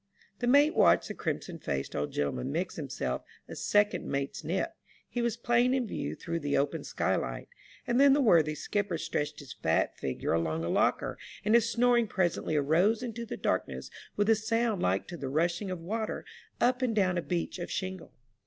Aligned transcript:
The 0.39 0.47
mate 0.47 0.73
watched 0.75 1.09
the 1.09 1.13
crimson 1.13 1.59
faced 1.59 1.95
old 1.95 2.11
gentleman 2.11 2.51
mix 2.51 2.75
himself 2.75 3.21
a" 3.47 3.55
second 3.71 4.07
mate's 4.09 4.43
nip 4.43 4.73
"—he 5.07 5.21
was 5.21 5.37
plain 5.37 5.75
in 5.75 5.85
view 5.85 6.15
through 6.15 6.39
the 6.39 6.57
open 6.57 6.83
skylight— 6.83 7.47
and 7.85 7.99
then 8.01 8.13
the 8.13 8.19
worthy 8.19 8.55
skipper 8.55 8.97
stretched 8.97 9.37
his 9.41 9.53
fat 9.53 9.95
figure 9.95 10.33
along 10.33 10.63
a 10.63 10.69
locker, 10.69 11.19
and 11.45 11.53
his 11.53 11.69
snoring 11.69 12.07
presently 12.07 12.55
arose 12.55 13.03
into 13.03 13.27
the 13.27 13.37
darkness 13.37 13.91
with 14.15 14.27
a 14.27 14.35
sound 14.35 14.81
like 14.81 15.05
to 15.05 15.17
the 15.17 15.29
rushing 15.29 15.69
of 15.69 15.79
water 15.79 16.25
up 16.59 16.81
and 16.81 16.95
down 16.95 17.15
a 17.15 17.21
beach 17.21 17.59
of 17.59 17.69
shingle. 17.69 18.11